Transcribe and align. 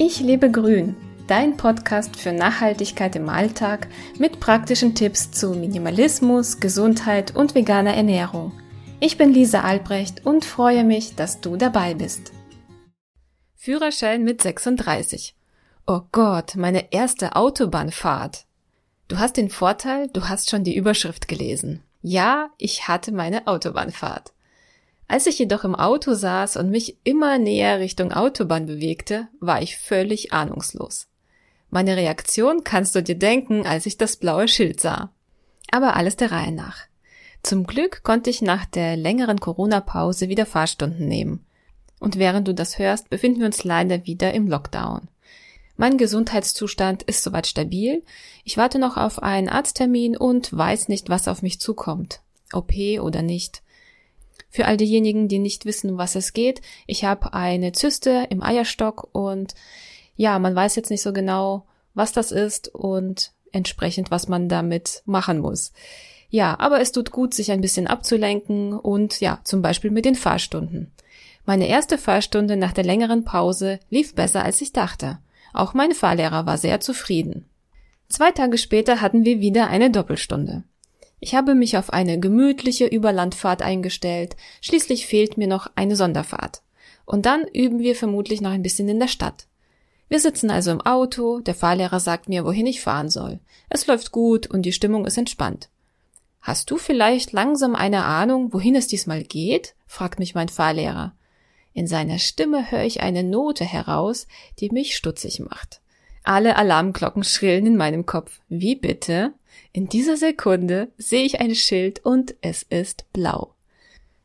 Ich 0.00 0.20
lebe 0.20 0.48
grün, 0.48 0.94
dein 1.26 1.56
Podcast 1.56 2.14
für 2.14 2.30
Nachhaltigkeit 2.30 3.16
im 3.16 3.28
Alltag 3.28 3.88
mit 4.16 4.38
praktischen 4.38 4.94
Tipps 4.94 5.32
zu 5.32 5.50
Minimalismus, 5.50 6.60
Gesundheit 6.60 7.34
und 7.34 7.56
veganer 7.56 7.94
Ernährung. 7.94 8.52
Ich 9.00 9.18
bin 9.18 9.32
Lisa 9.34 9.62
Albrecht 9.62 10.24
und 10.24 10.44
freue 10.44 10.84
mich, 10.84 11.16
dass 11.16 11.40
du 11.40 11.56
dabei 11.56 11.94
bist. 11.94 12.32
Führerschein 13.56 14.22
mit 14.22 14.40
36. 14.40 15.34
Oh 15.88 16.02
Gott, 16.12 16.54
meine 16.54 16.92
erste 16.92 17.34
Autobahnfahrt. 17.34 18.46
Du 19.08 19.18
hast 19.18 19.36
den 19.36 19.50
Vorteil, 19.50 20.08
du 20.12 20.28
hast 20.28 20.48
schon 20.48 20.62
die 20.62 20.76
Überschrift 20.76 21.26
gelesen. 21.26 21.82
Ja, 22.02 22.50
ich 22.56 22.86
hatte 22.86 23.10
meine 23.10 23.48
Autobahnfahrt. 23.48 24.32
Als 25.08 25.26
ich 25.26 25.38
jedoch 25.38 25.64
im 25.64 25.74
Auto 25.74 26.12
saß 26.12 26.58
und 26.58 26.70
mich 26.70 26.98
immer 27.02 27.38
näher 27.38 27.80
Richtung 27.80 28.12
Autobahn 28.12 28.66
bewegte, 28.66 29.28
war 29.40 29.62
ich 29.62 29.78
völlig 29.78 30.34
ahnungslos. 30.34 31.08
Meine 31.70 31.96
Reaktion 31.96 32.62
kannst 32.62 32.94
du 32.94 33.02
dir 33.02 33.16
denken, 33.16 33.66
als 33.66 33.86
ich 33.86 33.96
das 33.96 34.16
blaue 34.16 34.48
Schild 34.48 34.80
sah. 34.80 35.10
Aber 35.70 35.96
alles 35.96 36.16
der 36.16 36.30
Reihe 36.30 36.52
nach. 36.52 36.80
Zum 37.42 37.66
Glück 37.66 38.02
konnte 38.02 38.28
ich 38.28 38.42
nach 38.42 38.66
der 38.66 38.96
längeren 38.96 39.40
Corona-Pause 39.40 40.28
wieder 40.28 40.44
Fahrstunden 40.44 41.08
nehmen. 41.08 41.46
Und 42.00 42.18
während 42.18 42.46
du 42.46 42.54
das 42.54 42.78
hörst, 42.78 43.08
befinden 43.08 43.40
wir 43.40 43.46
uns 43.46 43.64
leider 43.64 44.04
wieder 44.06 44.34
im 44.34 44.46
Lockdown. 44.46 45.08
Mein 45.76 45.96
Gesundheitszustand 45.96 47.02
ist 47.04 47.22
soweit 47.22 47.46
stabil. 47.46 48.02
Ich 48.44 48.56
warte 48.56 48.78
noch 48.78 48.96
auf 48.96 49.22
einen 49.22 49.48
Arzttermin 49.48 50.16
und 50.16 50.54
weiß 50.56 50.88
nicht, 50.88 51.08
was 51.08 51.28
auf 51.28 51.40
mich 51.40 51.60
zukommt. 51.60 52.20
OP 52.52 52.72
oder 53.00 53.22
nicht. 53.22 53.62
Für 54.50 54.66
all 54.66 54.76
diejenigen, 54.76 55.28
die 55.28 55.38
nicht 55.38 55.64
wissen, 55.64 55.98
was 55.98 56.14
es 56.14 56.32
geht, 56.32 56.62
ich 56.86 57.04
habe 57.04 57.34
eine 57.34 57.72
Zyste 57.72 58.26
im 58.30 58.42
Eierstock 58.42 59.08
und 59.12 59.54
ja, 60.16 60.38
man 60.38 60.54
weiß 60.54 60.76
jetzt 60.76 60.90
nicht 60.90 61.02
so 61.02 61.12
genau, 61.12 61.66
was 61.94 62.12
das 62.12 62.32
ist 62.32 62.68
und 62.74 63.32
entsprechend, 63.52 64.10
was 64.10 64.28
man 64.28 64.48
damit 64.48 65.02
machen 65.06 65.38
muss. 65.38 65.72
Ja, 66.30 66.58
aber 66.58 66.80
es 66.80 66.92
tut 66.92 67.10
gut, 67.10 67.34
sich 67.34 67.50
ein 67.50 67.60
bisschen 67.60 67.86
abzulenken 67.86 68.72
und 68.72 69.20
ja, 69.20 69.40
zum 69.44 69.62
Beispiel 69.62 69.90
mit 69.90 70.04
den 70.04 70.14
Fahrstunden. 70.14 70.92
Meine 71.46 71.68
erste 71.68 71.96
Fahrstunde 71.96 72.56
nach 72.56 72.72
der 72.72 72.84
längeren 72.84 73.24
Pause 73.24 73.80
lief 73.88 74.14
besser, 74.14 74.44
als 74.44 74.60
ich 74.60 74.72
dachte. 74.72 75.18
Auch 75.54 75.72
mein 75.72 75.92
Fahrlehrer 75.92 76.44
war 76.44 76.58
sehr 76.58 76.80
zufrieden. 76.80 77.46
Zwei 78.08 78.32
Tage 78.32 78.58
später 78.58 79.00
hatten 79.00 79.24
wir 79.24 79.40
wieder 79.40 79.68
eine 79.68 79.90
Doppelstunde. 79.90 80.64
Ich 81.20 81.34
habe 81.34 81.54
mich 81.54 81.76
auf 81.76 81.92
eine 81.92 82.20
gemütliche 82.20 82.86
Überlandfahrt 82.86 83.62
eingestellt, 83.62 84.36
schließlich 84.60 85.06
fehlt 85.06 85.36
mir 85.36 85.48
noch 85.48 85.70
eine 85.74 85.96
Sonderfahrt. 85.96 86.62
Und 87.04 87.26
dann 87.26 87.46
üben 87.46 87.80
wir 87.80 87.96
vermutlich 87.96 88.40
noch 88.40 88.50
ein 88.50 88.62
bisschen 88.62 88.88
in 88.88 89.00
der 89.00 89.08
Stadt. 89.08 89.46
Wir 90.08 90.20
sitzen 90.20 90.50
also 90.50 90.70
im 90.70 90.80
Auto, 90.80 91.40
der 91.40 91.54
Fahrlehrer 91.54 92.00
sagt 92.00 92.28
mir, 92.28 92.44
wohin 92.44 92.66
ich 92.66 92.80
fahren 92.80 93.10
soll. 93.10 93.40
Es 93.68 93.86
läuft 93.86 94.12
gut 94.12 94.46
und 94.46 94.62
die 94.62 94.72
Stimmung 94.72 95.04
ist 95.06 95.18
entspannt. 95.18 95.68
Hast 96.40 96.70
du 96.70 96.78
vielleicht 96.78 97.32
langsam 97.32 97.74
eine 97.74 98.04
Ahnung, 98.04 98.52
wohin 98.52 98.74
es 98.74 98.86
diesmal 98.86 99.22
geht? 99.22 99.74
fragt 99.86 100.18
mich 100.18 100.34
mein 100.34 100.48
Fahrlehrer. 100.48 101.14
In 101.74 101.86
seiner 101.86 102.18
Stimme 102.18 102.70
höre 102.70 102.84
ich 102.84 103.02
eine 103.02 103.22
Note 103.22 103.64
heraus, 103.64 104.26
die 104.58 104.70
mich 104.70 104.96
stutzig 104.96 105.40
macht. 105.40 105.80
Alle 106.28 106.56
Alarmglocken 106.56 107.24
schrillen 107.24 107.64
in 107.64 107.76
meinem 107.78 108.04
Kopf. 108.04 108.40
Wie 108.50 108.76
bitte? 108.76 109.32
In 109.72 109.88
dieser 109.88 110.18
Sekunde 110.18 110.88
sehe 110.98 111.24
ich 111.24 111.40
ein 111.40 111.54
Schild 111.54 112.04
und 112.04 112.34
es 112.42 112.64
ist 112.64 113.10
blau. 113.14 113.54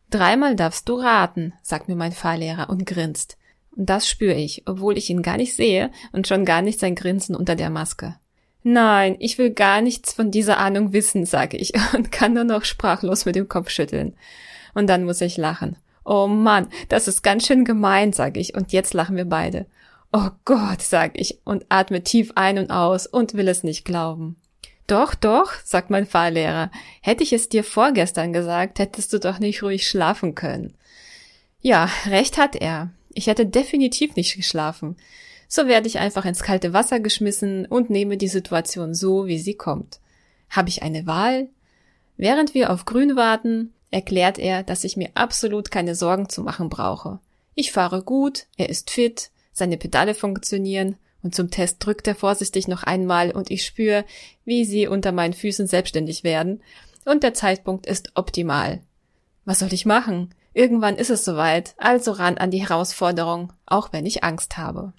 Dreimal 0.09 0.57
darfst 0.57 0.89
du 0.89 0.95
raten, 0.95 1.53
sagt 1.61 1.87
mir 1.87 1.95
mein 1.95 2.11
Fahrlehrer 2.11 2.69
und 2.69 2.85
grinst. 2.85 3.37
Und 3.73 3.89
das 3.89 4.09
spüre 4.09 4.33
ich, 4.33 4.63
obwohl 4.65 4.97
ich 4.97 5.09
ihn 5.09 5.21
gar 5.21 5.37
nicht 5.37 5.55
sehe 5.55 5.91
und 6.11 6.27
schon 6.27 6.43
gar 6.43 6.61
nicht 6.61 6.77
sein 6.77 6.95
Grinsen 6.95 7.37
unter 7.37 7.55
der 7.55 7.69
Maske. 7.69 8.17
Nein, 8.63 9.15
ich 9.19 9.37
will 9.37 9.51
gar 9.51 9.79
nichts 9.79 10.11
von 10.11 10.29
dieser 10.29 10.57
Ahnung 10.57 10.91
wissen, 10.91 11.25
sage 11.25 11.55
ich 11.55 11.71
und 11.93 12.11
kann 12.11 12.33
nur 12.33 12.43
noch 12.43 12.65
sprachlos 12.65 13.23
mit 13.23 13.37
dem 13.37 13.47
Kopf 13.47 13.69
schütteln. 13.69 14.13
Und 14.73 14.87
dann 14.87 15.05
muss 15.05 15.21
ich 15.21 15.37
lachen. 15.37 15.77
Oh 16.03 16.27
Mann, 16.27 16.67
das 16.89 17.07
ist 17.07 17.23
ganz 17.23 17.47
schön 17.47 17.63
gemein, 17.63 18.11
sage 18.11 18.41
ich, 18.41 18.55
und 18.55 18.73
jetzt 18.73 18.93
lachen 18.93 19.15
wir 19.15 19.23
beide. 19.23 19.67
Oh 20.15 20.29
Gott, 20.45 20.83
sag 20.83 21.19
ich 21.19 21.39
und 21.43 21.65
atme 21.69 22.03
tief 22.03 22.33
ein 22.35 22.59
und 22.59 22.69
aus 22.69 23.07
und 23.07 23.33
will 23.33 23.47
es 23.47 23.63
nicht 23.63 23.83
glauben. 23.83 24.35
Doch, 24.85 25.15
doch, 25.15 25.53
sagt 25.63 25.89
mein 25.89 26.05
Fahrlehrer. 26.05 26.69
Hätte 27.01 27.23
ich 27.23 27.33
es 27.33 27.49
dir 27.49 27.63
vorgestern 27.63 28.31
gesagt, 28.31 28.77
hättest 28.77 29.11
du 29.11 29.19
doch 29.19 29.39
nicht 29.39 29.63
ruhig 29.63 29.87
schlafen 29.87 30.35
können. 30.35 30.75
Ja, 31.61 31.89
recht 32.05 32.37
hat 32.37 32.55
er. 32.55 32.91
Ich 33.11 33.25
hätte 33.25 33.47
definitiv 33.47 34.15
nicht 34.15 34.35
geschlafen. 34.35 34.97
So 35.47 35.65
werde 35.65 35.87
ich 35.87 35.97
einfach 35.97 36.25
ins 36.25 36.43
kalte 36.43 36.73
Wasser 36.73 36.99
geschmissen 36.99 37.65
und 37.65 37.89
nehme 37.89 38.17
die 38.17 38.27
Situation 38.27 38.93
so, 38.93 39.25
wie 39.25 39.39
sie 39.39 39.55
kommt. 39.55 39.99
Habe 40.47 40.69
ich 40.69 40.83
eine 40.83 41.07
Wahl? 41.07 41.49
Während 42.17 42.53
wir 42.53 42.71
auf 42.71 42.85
Grün 42.85 43.15
warten, 43.15 43.73
erklärt 43.89 44.37
er, 44.37 44.61
dass 44.61 44.83
ich 44.83 44.95
mir 44.95 45.09
absolut 45.15 45.71
keine 45.71 45.95
Sorgen 45.95 46.29
zu 46.29 46.43
machen 46.43 46.69
brauche. 46.69 47.17
Ich 47.55 47.71
fahre 47.71 48.03
gut, 48.03 48.45
er 48.57 48.69
ist 48.69 48.91
fit, 48.91 49.31
seine 49.53 49.77
Pedale 49.77 50.15
funktionieren 50.15 50.97
und 51.21 51.33
zum 51.33 51.49
Test 51.49 51.77
drückt 51.79 52.07
er 52.07 52.15
vorsichtig 52.15 52.67
noch 52.67 52.83
einmal 52.83 53.31
und 53.31 53.49
ich 53.49 53.65
spüre, 53.65 54.03
wie 54.43 54.65
sie 54.65 54.87
unter 54.87 55.11
meinen 55.11 55.33
Füßen 55.33 55.67
selbstständig 55.67 56.23
werden. 56.23 56.61
Und 57.05 57.23
der 57.23 57.33
Zeitpunkt 57.33 57.85
ist 57.85 58.11
optimal. 58.15 58.81
Was 59.45 59.59
soll 59.59 59.73
ich 59.73 59.85
machen? 59.85 60.33
Irgendwann 60.53 60.97
ist 60.97 61.09
es 61.09 61.25
soweit, 61.25 61.73
also 61.77 62.11
ran 62.11 62.37
an 62.37 62.51
die 62.51 62.61
Herausforderung, 62.61 63.53
auch 63.65 63.91
wenn 63.91 64.05
ich 64.05 64.23
Angst 64.23 64.57
habe. 64.57 64.93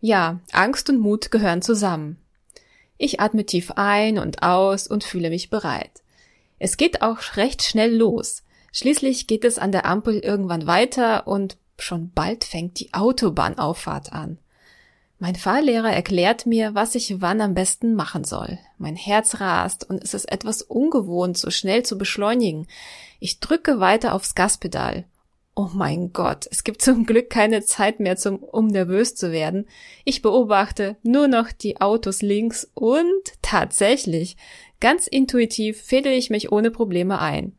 Ja, 0.00 0.40
Angst 0.50 0.88
und 0.88 0.98
Mut 0.98 1.30
gehören 1.30 1.62
zusammen. 1.62 2.18
Ich 2.96 3.20
atme 3.20 3.46
tief 3.46 3.72
ein 3.76 4.18
und 4.18 4.42
aus 4.42 4.86
und 4.86 5.04
fühle 5.04 5.30
mich 5.30 5.50
bereit. 5.50 6.02
Es 6.58 6.76
geht 6.76 7.02
auch 7.02 7.36
recht 7.36 7.62
schnell 7.62 7.94
los. 7.94 8.42
Schließlich 8.72 9.26
geht 9.26 9.44
es 9.44 9.58
an 9.58 9.72
der 9.72 9.86
Ampel 9.86 10.18
irgendwann 10.18 10.66
weiter 10.66 11.26
und 11.26 11.56
schon 11.82 12.10
bald 12.12 12.44
fängt 12.44 12.80
die 12.80 12.92
Autobahnauffahrt 12.94 14.12
an. 14.12 14.38
Mein 15.18 15.34
Fahrlehrer 15.34 15.92
erklärt 15.92 16.46
mir, 16.46 16.74
was 16.74 16.94
ich 16.94 17.20
wann 17.20 17.42
am 17.42 17.52
besten 17.52 17.94
machen 17.94 18.24
soll. 18.24 18.58
Mein 18.78 18.96
Herz 18.96 19.38
rast 19.38 19.88
und 19.88 20.02
es 20.02 20.14
ist 20.14 20.32
etwas 20.32 20.62
ungewohnt, 20.62 21.36
so 21.36 21.50
schnell 21.50 21.82
zu 21.82 21.98
beschleunigen. 21.98 22.66
Ich 23.18 23.38
drücke 23.38 23.80
weiter 23.80 24.14
aufs 24.14 24.34
Gaspedal. 24.34 25.04
Oh 25.54 25.68
mein 25.74 26.14
Gott, 26.14 26.46
es 26.50 26.64
gibt 26.64 26.80
zum 26.80 27.04
Glück 27.04 27.28
keine 27.28 27.62
Zeit 27.62 28.00
mehr, 28.00 28.16
zum, 28.16 28.36
um 28.38 28.68
nervös 28.68 29.14
zu 29.14 29.30
werden. 29.30 29.66
Ich 30.06 30.22
beobachte 30.22 30.96
nur 31.02 31.28
noch 31.28 31.52
die 31.52 31.82
Autos 31.82 32.22
links 32.22 32.70
und 32.72 33.22
tatsächlich, 33.42 34.38
ganz 34.80 35.06
intuitiv 35.06 35.82
fädel 35.82 36.12
ich 36.12 36.30
mich 36.30 36.50
ohne 36.50 36.70
Probleme 36.70 37.18
ein. 37.18 37.58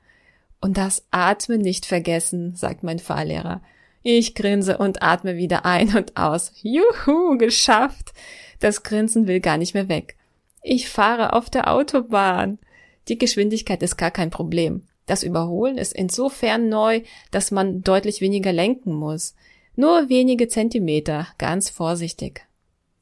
Und 0.62 0.78
das 0.78 1.06
Atmen 1.12 1.62
nicht 1.62 1.86
vergessen, 1.86 2.56
sagt 2.56 2.82
mein 2.82 2.98
Fahrlehrer. 2.98 3.62
Ich 4.04 4.34
grinse 4.34 4.78
und 4.78 5.04
atme 5.04 5.36
wieder 5.36 5.66
ein 5.66 5.96
und 5.96 6.18
aus. 6.18 6.52
Juhu, 6.62 7.38
geschafft. 7.38 8.14
Das 8.60 8.84
Grinsen 8.84 9.28
will 9.28 9.40
gar 9.40 9.58
nicht 9.58 9.74
mehr 9.74 9.90
weg. 9.90 10.16
Ich 10.64 10.90
fahre 10.90 11.34
auf 11.34 11.50
der 11.50 11.72
Autobahn. 11.72 12.60
Die 13.08 13.18
Geschwindigkeit 13.18 13.82
ist 13.84 13.98
gar 13.98 14.12
kein 14.12 14.30
Problem. 14.30 14.84
Das 15.06 15.24
Überholen 15.24 15.78
ist 15.78 15.94
insofern 15.94 16.70
neu, 16.70 17.02
dass 17.32 17.52
man 17.52 17.82
deutlich 17.82 18.22
weniger 18.22 18.54
lenken 18.54 18.94
muss. 18.94 19.36
Nur 19.76 20.10
wenige 20.10 20.48
Zentimeter, 20.48 21.28
ganz 21.38 21.70
vorsichtig. 21.70 22.46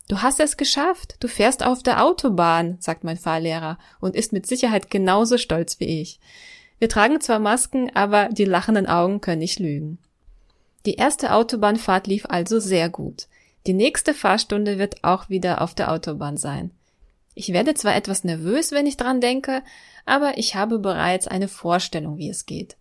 Du 0.08 0.22
hast 0.22 0.40
es 0.40 0.58
geschafft. 0.58 1.18
Du 1.20 1.28
fährst 1.28 1.64
auf 1.64 1.84
der 1.84 2.04
Autobahn, 2.04 2.78
sagt 2.80 3.04
mein 3.04 3.18
Fahrlehrer 3.18 3.78
und 4.00 4.16
ist 4.16 4.34
mit 4.34 4.48
Sicherheit 4.48 4.90
genauso 4.90 5.38
stolz 5.38 5.80
wie 5.80 6.02
ich. 6.02 6.20
Wir 6.80 6.90
tragen 6.90 7.22
zwar 7.22 7.40
Masken, 7.40 7.92
aber 7.94 8.30
die 8.30 8.46
lachenden 8.46 8.88
Augen 8.88 9.22
können 9.22 9.40
nicht 9.40 9.60
lügen. 9.60 10.00
Die 10.86 10.96
erste 10.96 11.34
Autobahnfahrt 11.34 12.08
lief 12.08 12.26
also 12.28 12.60
sehr 12.60 12.90
gut. 12.90 13.28
Die 13.68 13.74
nächste 13.74 14.14
Fahrstunde 14.14 14.78
wird 14.78 15.04
auch 15.04 15.30
wieder 15.30 15.62
auf 15.62 15.76
der 15.76 15.92
Autobahn 15.92 16.38
sein. 16.38 16.72
Ich 17.36 17.54
werde 17.54 17.74
zwar 17.74 17.96
etwas 17.96 18.24
nervös, 18.24 18.72
wenn 18.72 18.86
ich 18.86 18.98
dran 18.98 19.22
denke, 19.22 19.62
aber 20.06 20.38
ich 20.38 20.56
habe 20.56 20.80
bereits 20.80 21.28
eine 21.28 21.48
Vorstellung, 21.48 22.18
wie 22.18 22.30
es 22.30 22.46
geht. 22.46 22.78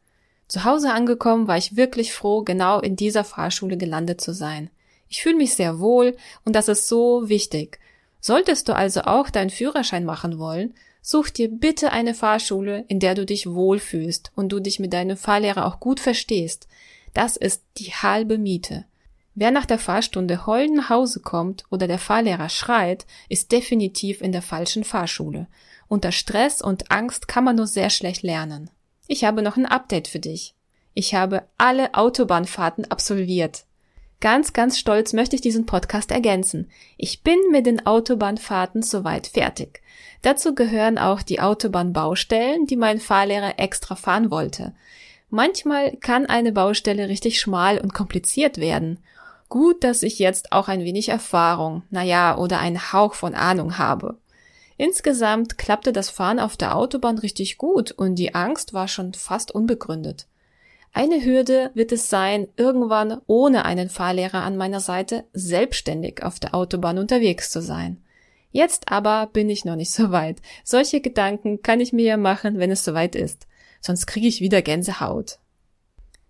Zu 0.49 0.65
Hause 0.65 0.93
angekommen 0.93 1.47
war 1.47 1.59
ich 1.59 1.77
wirklich 1.77 2.13
froh, 2.13 2.43
genau 2.43 2.81
in 2.81 2.97
dieser 2.97 3.25
Fahrschule 3.25 3.77
gelandet 3.77 4.21
zu 4.21 4.33
sein. 4.33 4.71
Ich 5.09 5.23
fühle 5.23 5.37
mich 5.37 5.55
sehr 5.55 5.79
wohl 5.79 6.17
und 6.45 6.57
das 6.57 6.69
ist 6.69 6.89
so 6.89 7.29
wichtig. 7.29 7.79
Solltest 8.21 8.69
du 8.69 8.75
also 8.75 9.03
auch 9.03 9.31
deinen 9.31 9.51
Führerschein 9.51 10.05
machen 10.05 10.39
wollen, 10.39 10.75
such 11.03 11.31
dir 11.31 11.49
bitte 11.49 11.93
eine 11.93 12.15
Fahrschule, 12.15 12.85
in 12.89 12.99
der 12.99 13.15
du 13.15 13.25
dich 13.25 13.47
wohlfühlst 13.47 14.33
und 14.35 14.51
du 14.51 14.61
dich 14.61 14.79
mit 14.79 14.93
deinem 14.93 15.17
Fahrlehrer 15.17 15.67
auch 15.67 15.81
gut 15.81 16.01
verstehst. 16.01 16.69
Das 17.15 17.37
ist 17.37 17.65
die 17.79 17.93
halbe 17.93 18.39
Miete. 18.39 18.85
Wer 19.35 19.51
nach 19.51 19.67
der 19.67 19.79
Fahrstunde 19.79 20.47
heulend 20.47 20.77
nach 20.77 20.91
Hause 20.91 21.21
kommt 21.21 21.65
oder 21.71 21.87
der 21.87 21.99
Fahrlehrer 21.99 22.49
schreit, 22.49 23.07
ist 23.29 23.53
definitiv 23.53 24.21
in 24.21 24.33
der 24.33 24.43
falschen 24.43 24.83
Fahrschule. 24.83 25.47
Unter 25.87 26.13
Stress 26.13 26.61
und 26.61 26.91
Angst 26.91 27.29
kann 27.29 27.45
man 27.45 27.57
nur 27.57 27.69
sehr 27.69 27.91
schlecht 27.91 28.23
lernen. 28.23 28.71
Ich 29.07 29.25
habe 29.25 29.43
noch 29.43 29.57
ein 29.57 29.67
Update 29.67 30.09
für 30.09 30.19
dich. 30.19 30.55
Ich 30.93 31.15
habe 31.15 31.45
alle 31.57 31.95
Autobahnfahrten 31.95 32.91
absolviert. 32.91 33.65
Ganz, 34.21 34.53
ganz 34.53 34.79
stolz 34.79 35.13
möchte 35.13 35.37
ich 35.37 35.43
diesen 35.43 35.65
Podcast 35.65 36.11
ergänzen. 36.11 36.69
Ich 36.97 37.23
bin 37.23 37.39
mit 37.53 37.67
den 37.67 37.87
Autobahnfahrten 37.87 38.83
soweit 38.83 39.29
fertig. 39.29 39.81
Dazu 40.23 40.57
gehören 40.57 40.99
auch 40.99 41.23
die 41.23 41.41
Autobahnbaustellen, 41.41 42.67
die 42.67 42.77
mein 42.77 42.99
Fahrlehrer 42.99 43.61
extra 43.61 43.95
fahren 43.95 44.33
wollte. 44.33 44.75
Manchmal 45.31 45.97
kann 45.97 46.27
eine 46.27 46.53
Baustelle 46.53 47.09
richtig 47.09 47.41
schmal 47.41 47.79
und 47.79 47.93
kompliziert 47.93 48.59
werden. 48.59 48.99
Gut, 49.49 49.85
dass 49.85 50.03
ich 50.03 50.19
jetzt 50.19 50.53
auch 50.53 50.69
ein 50.69 50.85
wenig 50.85 51.09
Erfahrung, 51.09 51.83
naja, 51.91 52.37
oder 52.37 52.59
einen 52.61 52.93
Hauch 52.93 53.15
von 53.15 53.35
Ahnung 53.35 53.79
habe. 53.79 54.17
Insgesamt 54.77 55.59
klappte 55.59 55.93
das 55.93 56.09
Fahren 56.09 56.39
auf 56.39 56.57
der 56.57 56.77
Autobahn 56.77 57.19
richtig 57.19 57.59
gut 57.59 57.91
und 57.91 58.15
die 58.15 58.35
Angst 58.35 58.73
war 58.73 58.89
schon 58.89 59.13
fast 59.13 59.51
unbegründet. 59.51 60.27
Eine 60.93 61.25
Hürde 61.25 61.71
wird 61.75 61.93
es 61.93 62.09
sein, 62.09 62.49
irgendwann 62.57 63.21
ohne 63.27 63.65
einen 63.65 63.89
Fahrlehrer 63.89 64.43
an 64.43 64.57
meiner 64.57 64.81
Seite 64.81 65.25
selbstständig 65.33 66.23
auf 66.23 66.41
der 66.41 66.55
Autobahn 66.55 66.99
unterwegs 66.99 67.51
zu 67.51 67.61
sein. 67.61 68.03
Jetzt 68.51 68.91
aber 68.91 69.27
bin 69.27 69.51
ich 69.51 69.65
noch 69.65 69.77
nicht 69.77 69.91
so 69.91 70.11
weit. 70.11 70.39
Solche 70.65 71.01
Gedanken 71.01 71.63
kann 71.63 71.81
ich 71.81 71.93
mir 71.93 72.05
ja 72.05 72.17
machen, 72.17 72.59
wenn 72.59 72.71
es 72.71 72.85
soweit 72.85 73.15
ist. 73.15 73.47
Sonst 73.81 74.07
kriege 74.07 74.29
ich 74.29 74.41
wieder 74.41 74.63
Gänsehaut. 74.63 75.41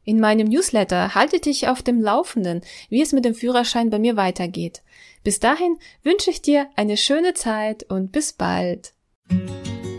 In 0.04 0.20
meinem 0.20 0.48
Newsletter 0.48 1.14
halte 1.14 1.38
dich 1.38 1.68
auf 1.68 1.82
dem 1.82 2.00
Laufenden, 2.00 2.62
wie 2.88 3.02
es 3.02 3.12
mit 3.12 3.26
dem 3.26 3.34
Führerschein 3.34 3.90
bei 3.90 3.98
mir 3.98 4.16
weitergeht. 4.16 4.82
Bis 5.22 5.38
dahin 5.38 5.76
wünsche 6.02 6.30
ich 6.30 6.40
dir 6.40 6.66
eine 6.76 6.96
schöne 6.96 7.34
Zeit 7.34 7.82
und 7.90 8.10
bis 8.10 8.32
bald. 8.32 8.94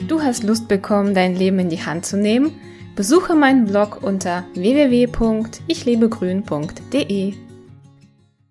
Du 0.08 0.24
hast 0.24 0.42
Lust 0.44 0.68
bekommen, 0.68 1.14
dein 1.14 1.36
Leben 1.36 1.60
in 1.60 1.70
die 1.70 1.86
Hand 1.86 2.08
zu 2.08 2.18
nehmen? 2.18 2.60
Besuche 2.96 3.36
meinen 3.36 3.66
Blog 3.66 4.02
unter 4.02 4.46
www.ichlebegrün.de. 4.56 7.49